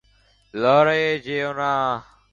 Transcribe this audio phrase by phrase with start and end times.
[0.53, 1.71] লড়াইয়ে যেও না?